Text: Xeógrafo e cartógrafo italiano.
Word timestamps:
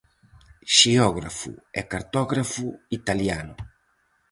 Xeógrafo 0.77 1.51
e 1.79 1.81
cartógrafo 1.91 2.65
italiano. 2.99 3.55